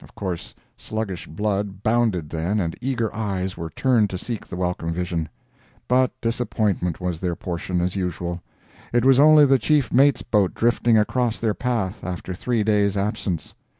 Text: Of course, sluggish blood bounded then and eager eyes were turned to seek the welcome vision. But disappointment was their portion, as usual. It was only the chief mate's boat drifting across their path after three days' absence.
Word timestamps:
Of 0.00 0.14
course, 0.14 0.54
sluggish 0.76 1.26
blood 1.26 1.82
bounded 1.82 2.30
then 2.30 2.60
and 2.60 2.76
eager 2.80 3.12
eyes 3.12 3.56
were 3.56 3.70
turned 3.70 4.10
to 4.10 4.16
seek 4.16 4.46
the 4.46 4.54
welcome 4.54 4.92
vision. 4.92 5.28
But 5.88 6.12
disappointment 6.20 7.00
was 7.00 7.18
their 7.18 7.34
portion, 7.34 7.80
as 7.80 7.96
usual. 7.96 8.40
It 8.92 9.04
was 9.04 9.18
only 9.18 9.44
the 9.44 9.58
chief 9.58 9.92
mate's 9.92 10.22
boat 10.22 10.54
drifting 10.54 10.96
across 10.96 11.40
their 11.40 11.52
path 11.54 12.04
after 12.04 12.32
three 12.32 12.62
days' 12.62 12.96
absence. 12.96 13.56